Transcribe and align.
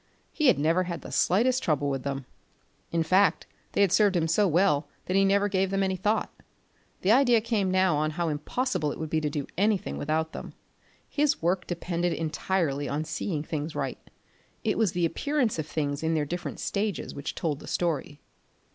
He 0.31 0.47
had 0.47 0.57
never 0.57 0.85
had 0.85 1.01
the 1.03 1.11
slightest 1.11 1.61
trouble 1.61 1.87
with 1.87 2.01
them; 2.01 2.25
in 2.91 3.03
fact 3.03 3.45
they 3.73 3.81
had 3.81 3.91
served 3.91 4.15
him 4.15 4.27
so 4.27 4.47
well 4.47 4.87
that 5.05 5.15
he 5.15 5.23
never 5.23 5.47
gave 5.47 5.69
them 5.69 5.83
any 5.83 5.95
thought. 5.95 6.33
The 7.01 7.11
idea 7.11 7.39
came 7.39 7.69
now 7.69 8.03
of 8.03 8.13
how 8.13 8.27
impossible 8.29 8.91
it 8.91 8.97
would 8.97 9.11
be 9.11 9.21
to 9.21 9.29
do 9.29 9.45
anything 9.59 9.99
without 9.99 10.33
them. 10.33 10.53
His 11.07 11.43
work 11.43 11.67
depended 11.67 12.13
entirely 12.13 12.89
on 12.89 13.03
seeing 13.03 13.43
things 13.43 13.75
right; 13.75 13.99
it 14.63 14.75
was 14.79 14.93
the 14.93 15.05
appearance 15.05 15.59
of 15.59 15.67
things 15.67 16.01
in 16.01 16.15
their 16.15 16.25
different 16.25 16.59
stages 16.59 17.13
which 17.13 17.35
told 17.35 17.59
the 17.59 17.67
story. 17.67 18.19